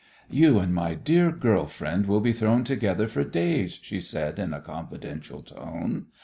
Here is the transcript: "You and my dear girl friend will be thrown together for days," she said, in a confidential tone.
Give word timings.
"You 0.31 0.57
and 0.57 0.73
my 0.73 0.95
dear 0.95 1.31
girl 1.31 1.67
friend 1.67 2.07
will 2.07 2.21
be 2.21 2.33
thrown 2.33 2.63
together 2.63 3.07
for 3.07 3.23
days," 3.23 3.77
she 3.83 3.99
said, 4.01 4.39
in 4.39 4.51
a 4.51 4.59
confidential 4.59 5.43
tone. 5.43 6.07